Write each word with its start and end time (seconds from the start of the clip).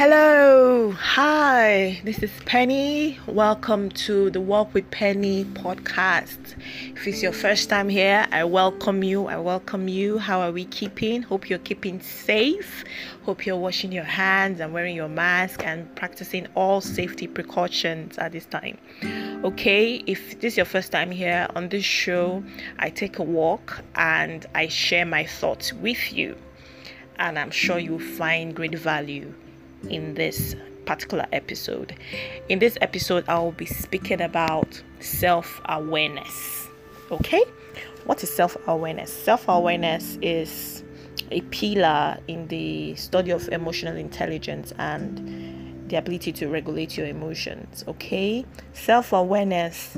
Hello, 0.00 0.92
hi, 0.92 2.00
this 2.04 2.22
is 2.22 2.30
Penny. 2.46 3.18
Welcome 3.26 3.88
to 4.06 4.30
the 4.30 4.40
Walk 4.40 4.72
with 4.72 4.88
Penny 4.92 5.44
podcast. 5.44 6.54
If 6.94 7.04
it's 7.08 7.20
your 7.20 7.32
first 7.32 7.68
time 7.68 7.88
here, 7.88 8.24
I 8.30 8.44
welcome 8.44 9.02
you. 9.02 9.26
I 9.26 9.38
welcome 9.38 9.88
you. 9.88 10.18
How 10.18 10.40
are 10.40 10.52
we 10.52 10.66
keeping? 10.66 11.22
Hope 11.22 11.50
you're 11.50 11.58
keeping 11.58 12.00
safe. 12.00 12.84
Hope 13.24 13.44
you're 13.44 13.56
washing 13.56 13.90
your 13.90 14.04
hands 14.04 14.60
and 14.60 14.72
wearing 14.72 14.94
your 14.94 15.08
mask 15.08 15.64
and 15.66 15.92
practicing 15.96 16.46
all 16.54 16.80
safety 16.80 17.26
precautions 17.26 18.18
at 18.18 18.30
this 18.30 18.46
time. 18.46 18.78
Okay, 19.42 19.96
if 20.06 20.40
this 20.40 20.52
is 20.52 20.56
your 20.58 20.66
first 20.66 20.92
time 20.92 21.10
here 21.10 21.48
on 21.56 21.70
this 21.70 21.84
show, 21.84 22.44
I 22.78 22.90
take 22.90 23.18
a 23.18 23.24
walk 23.24 23.82
and 23.96 24.46
I 24.54 24.68
share 24.68 25.06
my 25.06 25.26
thoughts 25.26 25.72
with 25.72 26.12
you. 26.12 26.36
And 27.18 27.36
I'm 27.36 27.50
sure 27.50 27.80
you'll 27.80 27.98
find 27.98 28.54
great 28.54 28.76
value 28.78 29.34
in 29.88 30.14
this 30.14 30.54
particular 30.86 31.26
episode. 31.32 31.94
In 32.48 32.58
this 32.58 32.78
episode, 32.80 33.24
I 33.28 33.38
will 33.38 33.52
be 33.52 33.66
speaking 33.66 34.20
about 34.20 34.82
self 35.00 35.60
awareness. 35.66 36.68
Okay, 37.10 37.42
what 38.04 38.22
is 38.22 38.34
self 38.34 38.56
awareness? 38.66 39.12
Self 39.12 39.48
awareness 39.48 40.18
is 40.22 40.84
a 41.30 41.42
pillar 41.42 42.18
in 42.26 42.48
the 42.48 42.94
study 42.96 43.30
of 43.30 43.48
emotional 43.50 43.96
intelligence 43.96 44.72
and 44.78 45.90
the 45.90 45.96
ability 45.96 46.32
to 46.32 46.48
regulate 46.48 46.96
your 46.96 47.06
emotions. 47.06 47.84
Okay, 47.86 48.44
self 48.72 49.12
awareness 49.12 49.96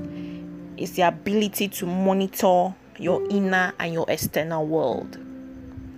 is 0.76 0.92
the 0.92 1.02
ability 1.02 1.68
to 1.68 1.86
monitor 1.86 2.74
your 2.98 3.26
inner 3.30 3.72
and 3.78 3.92
your 3.92 4.06
external 4.08 4.66
world. 4.66 5.18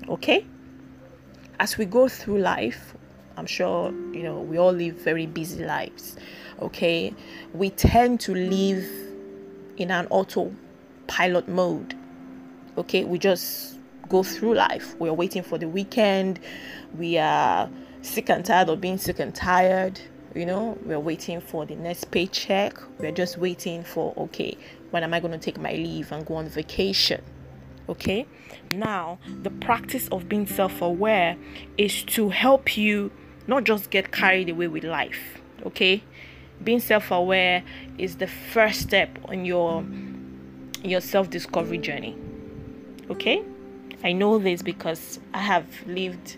Okay, 0.09 0.45
as 1.61 1.79
we 1.79 1.85
go 1.85 2.09
through 2.09 2.39
life, 2.39 2.95
I'm 3.43 3.49
sure 3.49 3.91
you 4.13 4.23
know 4.23 4.39
we 4.39 4.57
all 4.57 4.71
live 4.71 4.95
very 4.99 5.27
busy 5.27 5.65
lives. 5.65 6.17
Okay, 6.61 7.13
we 7.53 7.71
tend 7.71 8.21
to 8.21 8.33
live 8.33 8.89
in 9.77 9.91
an 9.91 10.07
autopilot 10.11 11.49
mode. 11.49 11.97
Okay, 12.79 13.03
we 13.03 13.19
just 13.19 13.81
go 14.09 14.23
through 14.23 14.55
life. 14.55 14.95
We 15.01 15.09
are 15.09 15.13
waiting 15.13 15.43
for 15.43 15.59
the 15.59 15.67
weekend. 15.67 16.39
We 16.97 17.19
are 17.19 17.69
sick 18.03 18.31
and 18.31 18.45
tired 18.45 18.69
of 18.69 18.81
being 18.81 18.97
sick 18.97 19.19
and 19.19 19.35
tired. 19.35 20.01
You 20.37 20.47
know, 20.47 20.79
we're 20.85 21.01
waiting 21.01 21.41
for 21.41 21.67
the 21.67 21.75
next 21.75 22.13
paycheck. 22.13 22.79
We're 23.01 23.11
just 23.11 23.39
waiting 23.39 23.83
for 23.83 24.15
okay, 24.17 24.57
when 24.93 25.03
am 25.03 25.13
I 25.13 25.19
going 25.19 25.33
to 25.33 25.39
take 25.39 25.59
my 25.59 25.73
leave 25.73 26.13
and 26.13 26.25
go 26.25 26.37
on 26.37 26.47
vacation? 26.49 27.25
Okay, 27.89 28.25
now 28.77 29.19
the 29.43 29.51
practice 29.51 30.07
of 30.13 30.29
being 30.29 30.47
self 30.47 30.81
aware 30.81 31.37
is 31.77 32.05
to 32.05 32.29
help 32.29 32.77
you 32.77 33.11
not 33.47 33.65
just 33.65 33.91
get 33.91 34.13
carried 34.13 34.49
away 34.49 34.69
with 34.69 34.85
life 34.85 35.41
okay? 35.67 36.03
Being 36.63 36.81
self-aware 36.81 37.63
is 37.99 38.17
the 38.17 38.27
first 38.27 38.81
step 38.81 39.19
on 39.27 39.45
your 39.45 39.85
your 40.83 41.01
self-discovery 41.01 41.79
journey 41.79 42.17
okay? 43.11 43.43
I 44.05 44.13
know 44.13 44.39
this 44.39 44.63
because 44.63 45.21
i 45.33 45.39
have 45.39 45.67
lived 45.87 46.37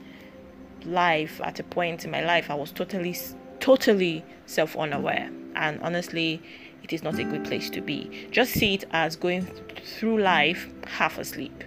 life 0.85 1.41
at 1.43 1.59
a 1.61 1.63
point 1.63 2.05
in 2.05 2.11
my 2.11 2.23
life 2.23 2.51
i 2.51 2.55
was 2.55 2.71
totally 2.71 3.17
totally 3.61 4.23
self-unaware. 4.45 5.31
And 5.57 5.81
honestly 5.81 6.43
it 6.83 6.93
is 6.93 7.03
not 7.03 7.19
a 7.19 7.25
good 7.25 7.45
place 7.45 7.71
to 7.71 7.81
be. 7.81 8.29
Just 8.31 8.53
see 8.53 8.75
it 8.75 8.85
as 8.91 9.17
going 9.17 9.47
through 9.83 10.21
life 10.21 10.69
half 10.87 11.19
asleep 11.19 11.65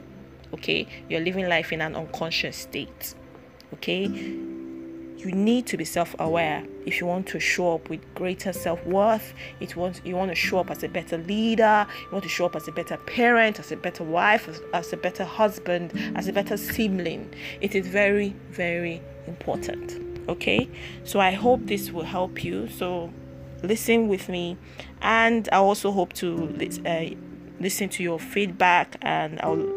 okay? 0.53 0.87
You're 1.09 1.21
living 1.21 1.47
life 1.47 1.71
in 1.73 1.81
an 1.81 1.95
unconscious 1.95 2.57
state 2.57 3.15
okay 3.73 4.07
you 5.17 5.31
need 5.31 5.65
to 5.67 5.77
be 5.77 5.85
self-aware. 5.85 6.63
If 6.85 7.01
you 7.01 7.07
want 7.07 7.27
to 7.27 7.39
show 7.39 7.75
up 7.75 7.89
with 7.89 8.01
greater 8.15 8.53
self-worth 8.53 9.33
it 9.59 9.75
wants 9.75 10.01
you 10.05 10.15
want 10.15 10.31
to 10.31 10.35
show 10.35 10.59
up 10.59 10.71
as 10.71 10.83
a 10.83 10.87
better 10.87 11.17
leader 11.17 11.85
you 11.99 12.11
want 12.11 12.23
to 12.23 12.29
show 12.29 12.45
up 12.45 12.55
as 12.55 12.67
a 12.67 12.71
better 12.71 12.97
parent 12.97 13.59
as 13.59 13.71
a 13.71 13.75
better 13.75 14.03
wife 14.03 14.47
as, 14.47 14.61
as 14.73 14.93
a 14.93 14.97
better 14.97 15.25
husband 15.25 15.91
as 16.15 16.27
a 16.27 16.33
better 16.33 16.57
sibling. 16.57 17.33
It 17.61 17.75
is 17.75 17.87
very 17.87 18.35
very 18.49 19.01
important 19.27 20.03
okay? 20.29 20.69
So 21.03 21.19
i 21.19 21.31
hope 21.31 21.65
this 21.65 21.91
will 21.91 22.03
help 22.03 22.43
you. 22.43 22.67
So 22.69 23.11
listen 23.63 24.07
with 24.07 24.29
me. 24.29 24.57
And 25.01 25.49
i 25.51 25.57
also 25.57 25.91
hope 25.91 26.13
to 26.13 26.53
uh, 26.85 27.15
listen 27.59 27.89
to 27.89 28.03
your 28.03 28.19
feedback 28.19 28.97
and 29.01 29.39
i'll 29.41 29.67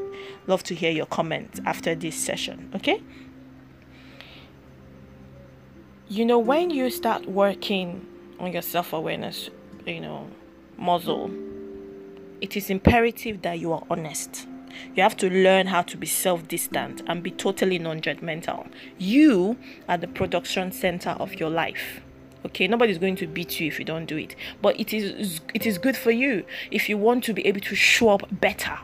love 0.46 0.62
to 0.64 0.74
hear 0.74 0.90
your 0.90 1.06
comments 1.06 1.60
after 1.64 1.94
this 1.94 2.14
session 2.14 2.70
okay 2.74 3.02
you 6.10 6.26
know 6.26 6.38
when 6.38 6.70
you 6.70 6.90
start 6.90 7.24
working 7.26 8.04
on 8.40 8.52
your 8.52 8.62
self-awareness 8.62 9.48
you 9.86 10.00
know 10.00 10.26
muzzle 10.76 11.30
it 12.40 12.56
is 12.56 12.70
imperative 12.70 13.42
that 13.42 13.58
you 13.58 13.72
are 13.72 13.82
honest. 13.90 14.46
You 14.94 15.02
have 15.02 15.16
to 15.18 15.28
learn 15.28 15.66
how 15.66 15.82
to 15.82 15.96
be 15.96 16.06
self-distant 16.06 17.02
and 17.06 17.22
be 17.22 17.30
totally 17.30 17.78
non-judgmental. 17.78 18.66
You 18.98 19.58
are 19.88 19.98
the 19.98 20.08
production 20.08 20.72
center 20.72 21.10
of 21.10 21.34
your 21.34 21.50
life. 21.50 22.00
Okay 22.46 22.66
nobody's 22.66 22.98
going 22.98 23.16
to 23.16 23.26
beat 23.26 23.60
you 23.60 23.66
if 23.66 23.78
you 23.78 23.84
don't 23.84 24.06
do 24.06 24.16
it. 24.16 24.34
But 24.62 24.80
it 24.80 24.92
is 24.92 25.40
it 25.54 25.66
is 25.66 25.78
good 25.78 25.96
for 25.96 26.10
you 26.10 26.44
if 26.70 26.88
you 26.88 26.96
want 26.96 27.22
to 27.24 27.34
be 27.34 27.46
able 27.46 27.60
to 27.60 27.74
show 27.74 28.08
up 28.08 28.22
better 28.30 28.78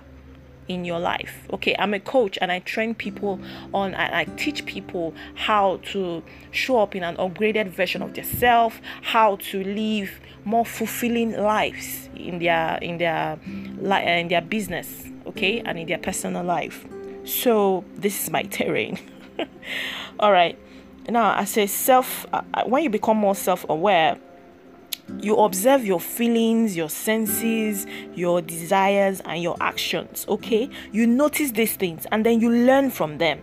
in 0.69 0.84
your 0.84 0.99
life. 0.99 1.47
Okay, 1.53 1.75
I'm 1.78 1.94
a 1.94 2.00
coach 2.00 2.38
and 2.41 2.50
I 2.50 2.60
train 2.60 2.94
people 2.94 3.41
on 3.72 3.94
I 3.94 4.25
teach 4.37 4.66
people 4.66 5.15
how 5.34 5.78
to 5.93 6.22
show 6.50 6.81
up 6.81 6.94
in 6.94 7.03
an 7.03 7.16
upgraded 7.16 7.69
version 7.69 8.03
of 8.03 8.15
themselves, 8.15 8.76
how 9.03 9.37
to 9.37 9.62
live 9.62 10.21
more 10.44 10.65
fulfilling 10.65 11.32
lives 11.32 12.09
in 12.15 12.38
their 12.38 12.78
in 12.81 12.99
their 12.99 13.38
in 13.44 14.28
their 14.28 14.41
business, 14.43 15.05
okay, 15.26 15.60
and 15.60 15.78
in 15.78 15.87
their 15.87 15.99
personal 15.99 16.44
life. 16.44 16.87
So 17.25 17.84
this 17.97 18.25
is 18.25 18.31
my 18.31 18.43
terrain. 18.56 18.99
All 20.21 20.32
right. 20.32 20.59
Now, 21.09 21.38
I 21.38 21.44
say 21.44 21.66
self 21.66 22.26
uh, 22.32 22.43
when 22.65 22.82
you 22.82 22.91
become 22.91 23.16
more 23.16 23.34
self-aware, 23.34 24.19
you 25.26 25.37
observe 25.38 25.84
your 25.84 25.98
feelings, 25.98 26.76
your 26.76 26.88
senses, 26.88 27.84
your 28.14 28.41
desires, 28.41 29.20
and 29.25 29.42
your 29.42 29.56
actions. 29.60 30.25
Okay, 30.28 30.70
you 30.92 31.04
notice 31.04 31.50
these 31.50 31.75
things 31.75 32.06
and 32.12 32.25
then 32.25 32.41
you 32.41 32.48
learn 32.48 32.92
from 32.92 33.19
them. 33.19 33.42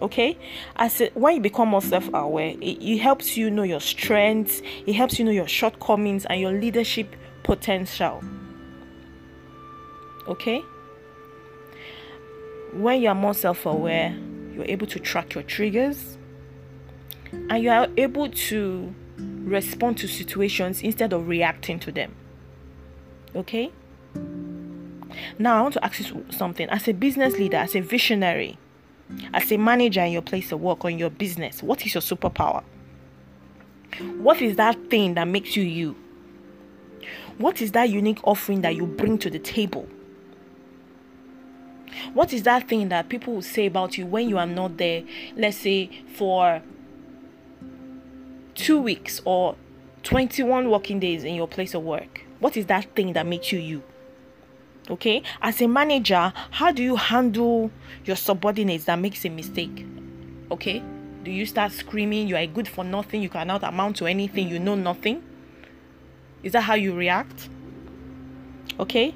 Okay, 0.00 0.36
as 0.74 1.00
it, 1.00 1.16
when 1.16 1.36
you 1.36 1.40
become 1.40 1.68
more 1.68 1.80
self-aware, 1.80 2.56
it, 2.60 2.82
it 2.82 2.98
helps 2.98 3.36
you 3.36 3.50
know 3.50 3.62
your 3.62 3.78
strengths, 3.78 4.62
it 4.84 4.94
helps 4.94 5.16
you 5.20 5.24
know 5.24 5.30
your 5.30 5.46
shortcomings 5.46 6.24
and 6.24 6.40
your 6.40 6.50
leadership 6.50 7.14
potential. 7.44 8.20
Okay, 10.26 10.58
when 12.72 13.00
you 13.00 13.08
are 13.08 13.14
more 13.14 13.34
self-aware, 13.34 14.18
you're 14.54 14.64
able 14.64 14.88
to 14.88 14.98
track 14.98 15.34
your 15.36 15.44
triggers 15.44 16.18
and 17.30 17.62
you 17.62 17.70
are 17.70 17.86
able 17.96 18.28
to 18.28 18.92
respond 19.44 19.98
to 19.98 20.08
situations 20.08 20.82
instead 20.82 21.12
of 21.12 21.28
reacting 21.28 21.78
to 21.80 21.92
them. 21.92 22.14
Okay? 23.34 23.72
Now, 25.38 25.58
I 25.58 25.62
want 25.62 25.74
to 25.74 25.84
ask 25.84 26.00
you 26.00 26.24
something. 26.30 26.68
As 26.68 26.88
a 26.88 26.92
business 26.92 27.34
leader, 27.34 27.56
as 27.56 27.74
a 27.74 27.80
visionary, 27.80 28.58
as 29.34 29.50
a 29.52 29.56
manager 29.58 30.02
in 30.02 30.12
your 30.12 30.22
place 30.22 30.52
of 30.52 30.60
work 30.60 30.84
or 30.84 30.90
in 30.90 30.98
your 30.98 31.10
business, 31.10 31.62
what 31.62 31.84
is 31.84 31.94
your 31.94 32.02
superpower? 32.02 32.62
What 34.18 34.40
is 34.40 34.56
that 34.56 34.90
thing 34.90 35.14
that 35.14 35.28
makes 35.28 35.56
you 35.56 35.64
you? 35.64 35.96
What 37.38 37.60
is 37.60 37.72
that 37.72 37.90
unique 37.90 38.20
offering 38.24 38.62
that 38.62 38.74
you 38.74 38.86
bring 38.86 39.18
to 39.18 39.30
the 39.30 39.38
table? 39.38 39.88
What 42.14 42.32
is 42.32 42.42
that 42.44 42.68
thing 42.68 42.88
that 42.88 43.08
people 43.08 43.34
will 43.34 43.42
say 43.42 43.66
about 43.66 43.98
you 43.98 44.06
when 44.06 44.28
you 44.28 44.38
are 44.38 44.46
not 44.46 44.78
there? 44.78 45.02
Let's 45.36 45.58
say 45.58 45.90
for 46.14 46.62
two 48.62 48.80
weeks 48.80 49.20
or 49.24 49.56
21 50.04 50.70
working 50.70 51.00
days 51.00 51.24
in 51.24 51.34
your 51.34 51.48
place 51.48 51.74
of 51.74 51.82
work? 51.82 52.20
What 52.38 52.56
is 52.56 52.66
that 52.66 52.94
thing 52.94 53.12
that 53.14 53.26
makes 53.26 53.50
you 53.50 53.58
you? 53.58 53.82
Okay, 54.88 55.22
as 55.40 55.60
a 55.60 55.66
manager, 55.66 56.32
how 56.50 56.70
do 56.70 56.82
you 56.82 56.94
handle 56.94 57.72
your 58.04 58.14
subordinates 58.14 58.84
that 58.84 59.00
makes 59.00 59.24
a 59.24 59.30
mistake? 59.30 59.84
Okay, 60.50 60.80
do 61.24 61.32
you 61.32 61.44
start 61.44 61.72
screaming, 61.72 62.28
You 62.28 62.36
are 62.36 62.46
good 62.46 62.68
for 62.68 62.84
nothing, 62.84 63.20
you 63.20 63.28
cannot 63.28 63.64
amount 63.64 63.96
to 63.96 64.06
anything, 64.06 64.48
you 64.48 64.60
know 64.60 64.76
nothing? 64.76 65.24
Is 66.44 66.52
that 66.52 66.62
how 66.62 66.74
you 66.74 66.94
react? 66.94 67.48
Okay, 68.78 69.12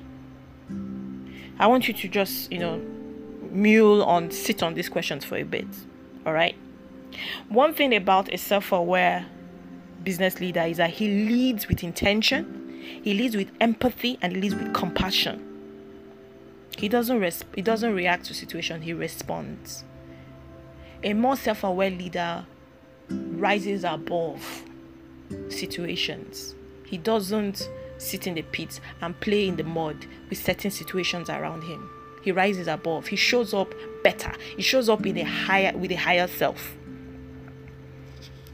I 1.59 1.69
want 1.69 1.87
you 1.87 1.95
to 1.95 2.09
just, 2.09 2.51
you 2.51 2.59
know, 2.59 2.81
mule 3.51 4.03
on, 4.03 4.33
sit 4.33 4.63
on 4.63 4.75
these 4.75 4.89
questions 4.89 5.25
for 5.25 5.37
a 5.37 5.45
bit. 5.45 5.67
All 6.25 6.33
right. 6.33 6.57
One 7.49 7.75
thing 7.75 7.95
about 7.95 8.33
a 8.33 8.39
self 8.39 8.73
aware 8.73 9.27
business 10.06 10.38
leader 10.41 10.62
is 10.62 10.76
that 10.76 10.91
he 10.91 11.08
leads 11.08 11.67
with 11.69 11.82
intention, 11.82 12.81
he 13.03 13.12
leads 13.12 13.37
with 13.37 13.50
empathy, 13.61 14.17
and 14.23 14.32
he 14.32 14.41
leads 14.41 14.55
with 14.55 14.73
compassion. 14.73 15.43
He 16.79 16.88
doesn't 16.88 17.44
he 17.55 17.61
doesn't 17.61 17.93
react 17.93 18.26
to 18.26 18.35
situation, 18.35 18.82
he 18.82 18.93
responds. 18.93 19.85
A 21.03 21.12
more 21.12 21.37
self-aware 21.37 21.91
leader 21.91 22.47
rises 23.11 23.82
above 23.85 24.62
situations. 25.49 26.55
He 26.85 26.99
doesn't 26.99 27.69
sit 27.99 28.29
in 28.29 28.35
the 28.35 28.43
pit 28.43 28.81
and 29.00 29.19
play 29.20 29.49
in 29.49 29.56
the 29.56 29.64
mud 29.64 30.06
with 30.31 30.38
certain 30.38 30.70
situations 30.70 31.29
around 31.29 31.62
him. 31.62 31.91
He 32.23 32.31
rises 32.31 32.69
above. 32.69 33.09
He 33.09 33.17
shows 33.17 33.52
up 33.52 33.75
better. 34.05 34.32
He 34.56 34.62
shows 34.62 34.88
up 34.88 35.05
in 35.05 35.17
a 35.19 35.25
higher 35.25 35.76
with 35.76 35.91
a 35.91 35.97
higher 35.97 36.29
self. 36.29 36.76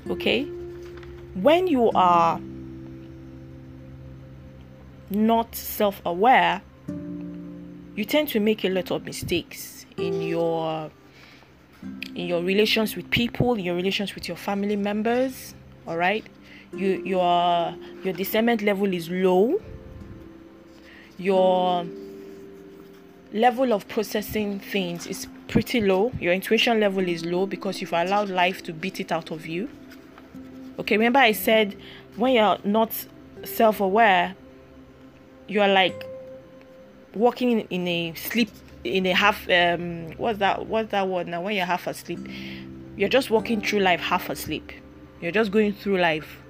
Okay? 0.09 0.49
When 1.35 1.67
you 1.67 1.91
are 1.95 2.41
not 5.11 5.55
self-aware, 5.55 6.63
you 7.97 8.05
tend 8.05 8.29
to 8.29 8.41
make 8.41 8.65
a 8.65 8.69
lot 8.69 8.91
of 8.91 9.05
mistakes 9.05 9.87
in 9.97 10.23
your 10.23 10.91
in 12.15 12.27
your 12.27 12.43
relations 12.43 12.95
with 12.95 13.11
people, 13.11 13.55
in 13.55 13.65
your 13.65 13.75
relations 13.75 14.15
with 14.15 14.29
your 14.29 14.37
family 14.37 14.77
members, 14.77 15.55
all 15.87 15.97
right? 15.97 16.25
You 16.75 17.03
your 17.05 17.75
your 18.05 18.13
discernment 18.13 18.63
level 18.63 18.93
is 18.93 19.11
low. 19.11 19.61
Your 21.19 21.87
level 23.33 23.73
of 23.73 23.89
processing 23.89 24.61
things 24.61 25.07
is 25.07 25.27
pretty 25.49 25.81
low. 25.81 26.13
Your 26.21 26.33
intuition 26.35 26.81
level 26.81 27.07
is 27.07 27.25
low 27.25 27.47
because 27.47 27.81
you've 27.81 27.93
allowed 27.93 28.29
life 28.29 28.63
to 28.65 28.73
beat 28.73 29.01
it 29.01 29.13
out 29.13 29.31
of 29.31 29.47
you. 29.47 29.69
Okay, 30.79 30.97
remember 30.97 31.19
I 31.19 31.33
said 31.33 31.77
when 32.17 32.35
you're 32.35 32.59
not 32.65 32.93
self-aware, 33.45 34.35
you're 35.49 35.69
like 35.69 36.07
walking 37.15 37.61
in, 37.61 37.89
a 37.89 38.15
sleep 38.15 38.51
in 38.85 39.07
a 39.07 39.13
half 39.13 39.49
um 39.49 40.11
what's 40.17 40.39
that 40.39 40.67
what's 40.67 40.91
that 40.91 41.07
word 41.07 41.29
now? 41.29 41.41
When 41.43 41.55
you're 41.55 41.67
half 41.67 41.87
asleep 41.87 42.27
you're 42.97 43.09
just 43.09 43.31
walking 43.31 43.61
through 43.61 43.81
life 43.81 44.01
half 44.01 44.29
asleep. 44.29 44.73
You're 45.21 45.33
just 45.33 45.51
going 45.51 45.73
through 45.73 45.99
life 45.99 46.43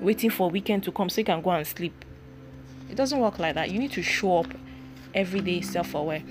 waiting 0.00 0.30
for 0.30 0.50
weekend 0.50 0.84
to 0.84 0.92
come 0.92 1.08
so 1.08 1.20
you 1.20 1.24
can 1.24 1.40
go 1.42 1.50
and 1.50 1.66
sleep. 1.66 2.04
It 2.90 2.96
doesn't 2.96 3.18
work 3.18 3.38
like 3.38 3.54
that. 3.54 3.70
You 3.70 3.78
need 3.78 3.92
to 3.92 4.02
show 4.02 4.38
up 4.38 4.48
every 5.14 5.40
day 5.40 5.60
self-aware. 5.60 6.22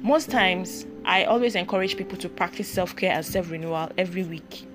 Most 0.00 0.30
times 0.30 0.86
i 1.04 1.24
always 1.24 1.54
encourage 1.56 1.96
people 1.96 2.16
to 2.16 2.28
practice 2.28 2.68
self-care 2.68 3.12
and 3.12 3.26
self-renewal 3.26 3.90
every 3.98 4.22
week 4.22 4.66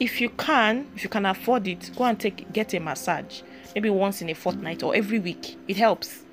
if 0.00 0.20
you 0.20 0.30
can 0.30 0.86
if 0.96 1.04
you 1.04 1.10
can 1.10 1.26
afford 1.26 1.68
it 1.68 1.90
go 1.94 2.04
and 2.04 2.18
take 2.18 2.50
get 2.52 2.74
a 2.74 2.80
massage. 2.80 3.42
Maybe 3.74 3.90
once 3.90 4.20
in 4.20 4.30
a 4.30 4.34
fortnight 4.34 4.82
or 4.82 4.96
every 4.96 5.20
week. 5.20 5.56
It 5.68 5.76
helps. 5.76 6.24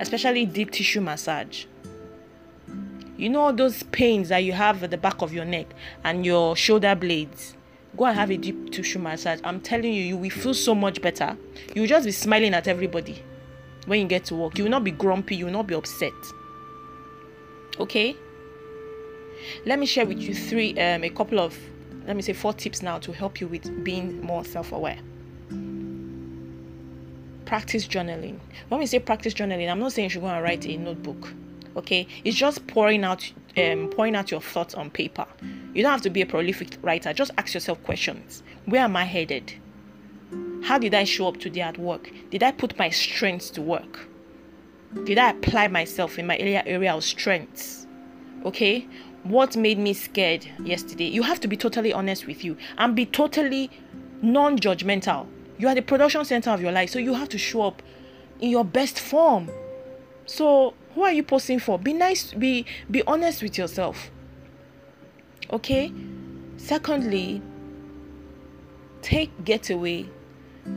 Especially 0.00 0.44
deep 0.46 0.72
tissue 0.72 1.00
massage. 1.00 1.66
You 3.16 3.28
know 3.28 3.52
those 3.52 3.82
pains 3.84 4.28
that 4.30 4.38
you 4.38 4.52
have 4.52 4.82
at 4.82 4.90
the 4.90 4.96
back 4.96 5.22
of 5.22 5.32
your 5.32 5.44
neck 5.44 5.66
and 6.04 6.24
your 6.24 6.56
shoulder 6.56 6.94
blades? 6.94 7.56
Go 7.96 8.06
and 8.06 8.16
have 8.16 8.30
a 8.30 8.36
deep 8.36 8.72
tissue 8.72 8.98
massage. 8.98 9.40
I'm 9.44 9.60
telling 9.60 9.92
you 9.92 10.02
you 10.02 10.16
will 10.16 10.30
feel 10.30 10.54
so 10.54 10.74
much 10.74 11.00
better. 11.00 11.36
You 11.74 11.82
will 11.82 11.88
just 11.88 12.06
be 12.06 12.12
smiling 12.12 12.54
at 12.54 12.68
everybody 12.68 13.22
when 13.86 14.00
you 14.00 14.06
get 14.06 14.24
to 14.26 14.34
work. 14.34 14.56
You 14.56 14.64
will 14.64 14.70
not 14.70 14.84
be 14.84 14.92
grumpy. 14.92 15.36
You 15.36 15.46
will 15.46 15.52
not 15.52 15.66
be 15.66 15.74
upset. 15.74 16.12
Okay? 17.78 18.16
Let 19.64 19.78
me 19.78 19.86
share 19.86 20.06
with 20.06 20.18
you 20.18 20.34
three 20.34 20.78
um, 20.78 21.04
a 21.04 21.10
couple 21.10 21.38
of 21.40 21.56
let 22.08 22.16
me 22.16 22.22
say 22.22 22.32
four 22.32 22.52
tips 22.52 22.82
now 22.82 22.98
to 22.98 23.12
help 23.12 23.40
you 23.40 23.46
with 23.46 23.84
being 23.84 24.20
more 24.20 24.44
self-aware. 24.44 24.98
Practice 27.44 27.86
journaling. 27.86 28.40
When 28.68 28.80
we 28.80 28.86
say 28.86 28.98
practice 28.98 29.32
journaling 29.32 29.70
i'm 29.70 29.78
not 29.78 29.92
saying 29.92 30.06
you 30.06 30.10
should 30.10 30.22
go 30.22 30.26
and 30.26 30.42
write 30.42 30.66
a 30.66 30.76
notebook 30.76 31.32
okay? 31.78 32.06
It's 32.24 32.36
just 32.36 32.66
pouring 32.66 33.04
out 33.04 33.32
um, 33.56 33.88
pouring 33.88 34.14
out 34.14 34.30
your 34.30 34.40
thoughts 34.40 34.74
on 34.74 34.90
paper. 34.90 35.26
You 35.74 35.82
don't 35.82 35.92
have 35.92 36.02
to 36.02 36.10
be 36.10 36.22
a 36.22 36.26
prolific 36.26 36.76
writer. 36.82 37.12
Just 37.12 37.30
ask 37.38 37.54
yourself 37.54 37.82
questions. 37.84 38.42
Where 38.66 38.82
am 38.82 38.96
i 38.96 39.04
headed? 39.04 39.54
How 40.62 40.78
did 40.78 40.94
i 40.94 41.04
show 41.04 41.28
up 41.28 41.38
today 41.38 41.62
at 41.62 41.78
work? 41.78 42.10
Did 42.30 42.42
i 42.42 42.52
put 42.52 42.78
my 42.78 42.90
strengths 42.90 43.50
to 43.50 43.62
work? 43.62 44.08
Did 45.04 45.18
i 45.18 45.30
apply 45.30 45.68
myself 45.68 46.18
in 46.18 46.26
my 46.26 46.36
area 46.38 46.62
area 46.66 46.94
of 46.94 47.04
strengths? 47.04 47.86
Okay 48.44 48.86
what 49.28 49.56
made 49.56 49.78
me 49.78 49.92
scared 49.92 50.46
yesterday 50.62 51.06
you 51.06 51.22
have 51.22 51.40
to 51.40 51.48
be 51.48 51.56
totally 51.56 51.92
honest 51.92 52.26
with 52.26 52.44
you 52.44 52.56
and 52.78 52.94
be 52.94 53.06
totally 53.06 53.70
non-judgmental. 54.22 55.26
You 55.58 55.68
are 55.68 55.74
the 55.74 55.82
production 55.82 56.24
center 56.24 56.50
of 56.50 56.60
your 56.60 56.72
life 56.72 56.90
so 56.90 56.98
you 56.98 57.14
have 57.14 57.28
to 57.30 57.38
show 57.38 57.62
up 57.62 57.82
in 58.40 58.50
your 58.50 58.64
best 58.64 59.00
form. 59.00 59.50
So 60.26 60.74
who 60.94 61.02
are 61.02 61.12
you 61.12 61.22
posting 61.22 61.58
for? 61.58 61.78
Be 61.78 61.92
nice 61.92 62.32
be 62.32 62.66
be 62.90 63.02
honest 63.06 63.42
with 63.42 63.58
yourself. 63.58 64.10
Okay? 65.50 65.92
Secondly 66.56 67.42
take 69.02 69.30
getaway 69.44 70.08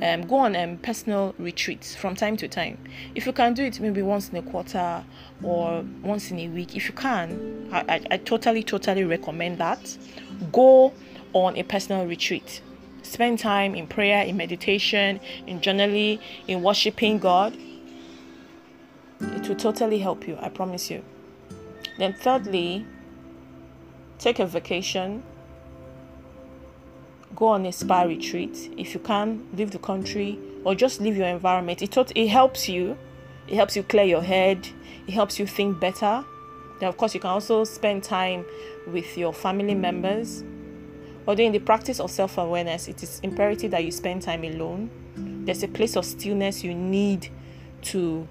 um, 0.02 0.28
go 0.28 0.38
on 0.38 0.56
um, 0.56 0.78
personal 0.78 1.36
retreats 1.38 1.96
from 1.96 2.16
time 2.16 2.38
to 2.38 2.48
time. 2.48 2.78
If 3.16 3.26
you 3.26 3.34
can 3.34 3.54
do 3.54 3.64
it 3.64 3.80
maybe 3.80 4.02
once 4.02 4.30
in 4.30 4.38
a 4.38 4.42
quarter 4.42 5.04
or 5.44 5.84
once 6.04 6.32
in 6.32 6.40
a 6.40 6.48
week, 6.48 6.76
if 6.76 6.88
you 6.88 6.94
can, 6.94 7.70
I, 7.72 7.80
I, 7.80 8.02
I 8.12 8.18
totally, 8.18 8.64
totally 8.64 9.04
recommend 9.04 9.58
that. 9.60 9.98
Go 10.52 10.94
on 11.34 11.56
a 11.58 11.64
personal 11.64 12.06
retreat. 12.06 12.62
Spend 13.04 13.40
time 13.40 13.76
in 13.76 13.88
prayer, 13.88 14.24
in 14.24 14.38
meditation, 14.38 15.20
in 15.48 15.60
journaling, 15.60 16.20
in 16.48 16.62
worshiping 16.62 17.20
God. 17.20 17.58
It 19.20 19.48
will 19.48 19.56
totally 19.56 20.00
help 20.00 20.28
you, 20.28 20.38
I 20.42 20.50
promise 20.50 20.90
you. 20.90 21.04
Then, 21.98 22.14
thirdly, 22.14 22.86
take 24.18 24.40
a 24.40 24.46
vacation. 24.46 25.24
Go 27.36 27.48
on 27.48 27.66
a 27.66 27.72
spa 27.72 28.04
retreat. 28.04 28.72
If 28.78 28.94
you 28.94 29.00
can, 29.00 29.48
leave 29.54 29.72
the 29.72 29.80
country 29.80 30.38
or 30.64 30.76
just 30.76 31.02
leave 31.02 31.18
your 31.18 31.28
environment. 31.28 31.82
It, 31.82 31.96
it 32.16 32.28
helps 32.28 32.70
you. 32.70 32.98
It 33.48 33.56
helps 33.56 33.76
you 33.76 33.84
clear 33.84 34.04
your 34.04 34.22
head. 34.22 34.68
It 35.08 35.12
helps 35.12 35.40
you 35.40 35.48
think 35.48 35.80
better. 35.80 36.24
Then, 36.80 36.90
of 36.90 36.98
course, 36.98 37.14
you 37.14 37.20
can 37.20 37.30
also 37.30 37.64
spend 37.64 38.04
time 38.04 38.46
with 38.88 39.18
your 39.18 39.34
family 39.34 39.76
members. 39.76 40.44
Although, 41.28 41.44
in 41.44 41.52
the 41.52 41.60
practice 41.60 42.00
of 42.00 42.10
self 42.10 42.38
awareness, 42.38 42.88
it 42.88 43.04
is 43.04 43.20
imperative 43.22 43.72
that 43.72 43.84
you 43.84 43.92
spend 43.92 44.24
time 44.24 44.44
alone. 44.44 44.90
There's 45.46 45.64
a 45.64 45.68
place 45.68 45.96
of 45.96 46.06
stillness 46.06 46.64
you 46.64 46.74
need 46.74 47.30
to 47.84 48.28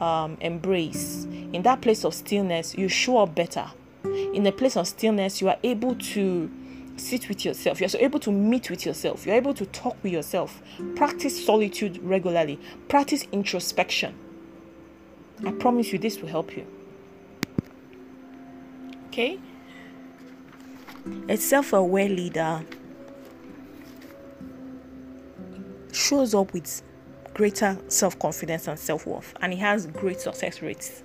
um, 0.00 0.36
embrace. 0.40 1.24
In 1.52 1.62
that 1.62 1.80
place 1.80 2.04
of 2.04 2.14
stillness, 2.14 2.74
you 2.76 2.88
show 2.88 3.18
up 3.18 3.34
better. 3.34 3.70
In 4.04 4.46
a 4.46 4.52
place 4.52 4.76
of 4.76 4.88
stillness, 4.88 5.40
you 5.40 5.48
are 5.48 5.58
able 5.62 5.94
to 5.94 6.50
sit 7.02 7.28
with 7.28 7.44
yourself. 7.44 7.80
You're 7.80 7.90
able 8.00 8.20
to 8.20 8.32
meet 8.32 8.70
with 8.70 8.86
yourself. 8.86 9.26
You're 9.26 9.36
able 9.36 9.54
to 9.54 9.66
talk 9.66 9.96
with 10.02 10.12
yourself. 10.12 10.62
Practice 10.94 11.44
solitude 11.44 11.98
regularly. 12.02 12.58
Practice 12.88 13.24
introspection. 13.32 14.14
I 15.44 15.52
promise 15.52 15.92
you, 15.92 15.98
this 15.98 16.20
will 16.20 16.28
help 16.28 16.56
you. 16.56 16.66
Okay? 19.08 19.38
A 21.28 21.36
self 21.36 21.72
aware 21.72 22.08
leader 22.08 22.64
shows 25.92 26.34
up 26.34 26.52
with 26.52 26.82
greater 27.34 27.78
self 27.88 28.18
confidence 28.18 28.68
and 28.68 28.78
self 28.78 29.06
worth, 29.06 29.34
and 29.40 29.52
he 29.52 29.58
has 29.58 29.86
great 29.86 30.20
success 30.20 30.62
rates. 30.62 31.02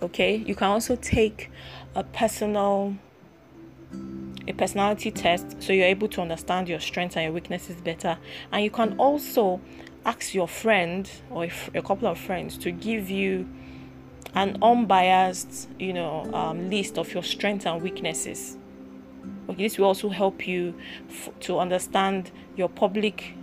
Okay, 0.00 0.36
you 0.36 0.54
can 0.54 0.68
also 0.68 0.96
take 0.96 1.50
a 1.94 2.02
personal 2.02 2.96
a 4.46 4.52
personality 4.52 5.10
test 5.10 5.62
so 5.62 5.72
you're 5.72 5.86
able 5.86 6.08
to 6.08 6.20
understand 6.20 6.68
your 6.68 6.80
strengths 6.80 7.16
and 7.16 7.24
your 7.24 7.32
weaknesses 7.32 7.80
better. 7.80 8.18
And 8.50 8.64
you 8.64 8.70
can 8.70 8.98
also 8.98 9.60
ask 10.04 10.34
your 10.34 10.48
friend 10.48 11.08
or 11.30 11.48
a 11.74 11.82
couple 11.82 12.08
of 12.08 12.18
friends 12.18 12.58
to 12.58 12.70
give 12.70 13.08
you 13.08 13.48
an 14.34 14.56
unbiased 14.62 15.68
you 15.78 15.92
know 15.92 16.28
um, 16.32 16.70
list 16.70 16.98
of 16.98 17.12
your 17.12 17.22
strengths 17.22 17.66
and 17.66 17.82
weaknesses. 17.82 18.56
Okay 19.48 19.64
this 19.64 19.78
will 19.78 19.86
also 19.86 20.08
help 20.08 20.46
you 20.46 20.74
f- 21.08 21.28
to 21.40 21.58
understand 21.58 22.30
your 22.56 22.68
public 22.68 23.34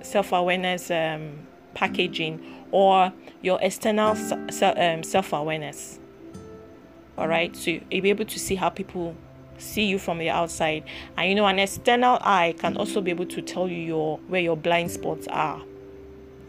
self-awareness 0.00 0.90
um, 0.90 1.38
packaging 1.74 2.40
or 2.70 3.12
your 3.42 3.58
external 3.60 4.16
um, 4.62 5.02
self-awareness. 5.02 5.98
All 7.18 7.28
right 7.28 7.54
so 7.54 7.70
you'll 7.70 8.02
be 8.02 8.10
able 8.10 8.24
to 8.24 8.38
see 8.38 8.54
how 8.54 8.70
people 8.70 9.14
see 9.62 9.84
you 9.84 9.98
from 9.98 10.18
the 10.18 10.30
outside. 10.30 10.84
And 11.16 11.28
you 11.28 11.34
know 11.34 11.46
an 11.46 11.58
external 11.58 12.18
eye 12.20 12.54
can 12.58 12.76
also 12.76 13.00
be 13.00 13.10
able 13.10 13.26
to 13.26 13.42
tell 13.42 13.68
you 13.68 13.76
your 13.76 14.18
where 14.28 14.40
your 14.40 14.56
blind 14.56 14.90
spots 14.90 15.26
are. 15.28 15.62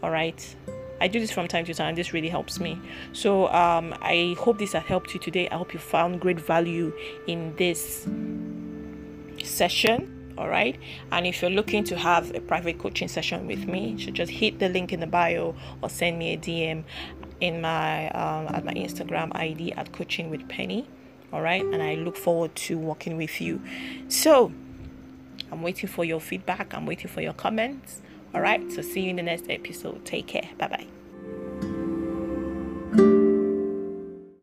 All 0.02 0.10
right? 0.10 0.56
I 1.00 1.08
do 1.08 1.18
this 1.20 1.32
from 1.32 1.48
time 1.48 1.64
to 1.66 1.74
time 1.74 1.94
this 1.94 2.12
really 2.12 2.28
helps 2.28 2.60
me. 2.60 2.80
So 3.12 3.48
um, 3.48 3.94
i 4.00 4.34
hope 4.38 4.58
this 4.58 4.72
has 4.72 4.84
helped 4.84 5.14
you 5.14 5.20
today. 5.20 5.48
I 5.48 5.56
hope 5.56 5.74
you 5.74 5.80
found 5.80 6.20
great 6.20 6.40
value 6.40 6.92
in 7.26 7.54
this 7.56 8.06
session. 9.42 10.10
All 10.36 10.48
right? 10.48 10.76
And 11.12 11.26
if 11.26 11.40
you're 11.40 11.50
looking 11.50 11.84
to 11.84 11.96
have 11.96 12.34
a 12.34 12.40
private 12.40 12.78
coaching 12.78 13.08
session 13.08 13.46
with 13.46 13.66
me 13.66 13.90
you 13.90 13.98
should 13.98 14.14
just 14.14 14.32
hit 14.32 14.58
the 14.58 14.68
link 14.68 14.92
in 14.92 15.00
the 15.00 15.06
bio 15.06 15.54
or 15.80 15.88
send 15.88 16.18
me 16.18 16.34
a 16.34 16.36
dm 16.36 16.84
in 17.40 17.60
my 17.60 18.08
um, 18.10 18.46
at 18.54 18.64
my 18.64 18.72
instagram 18.74 19.34
id 19.36 19.72
at 19.72 19.92
coaching 19.92 20.30
with 20.30 20.48
penny 20.48 20.88
all 21.34 21.42
right 21.42 21.64
and 21.64 21.82
i 21.82 21.94
look 21.94 22.16
forward 22.16 22.54
to 22.54 22.78
working 22.78 23.18
with 23.18 23.42
you 23.42 23.60
so 24.08 24.50
I'm 25.54 25.62
waiting 25.62 25.88
for 25.88 26.04
your 26.04 26.20
feedback. 26.20 26.74
I'm 26.74 26.84
waiting 26.84 27.08
for 27.08 27.20
your 27.20 27.32
comments. 27.32 28.02
All 28.34 28.40
right. 28.40 28.72
So 28.72 28.82
see 28.82 29.02
you 29.02 29.10
in 29.10 29.16
the 29.16 29.22
next 29.22 29.48
episode. 29.48 30.04
Take 30.04 30.26
care. 30.26 30.48
Bye 30.58 30.68
bye. 30.68 30.86